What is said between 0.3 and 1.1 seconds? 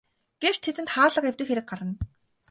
Гэвч тэдэнд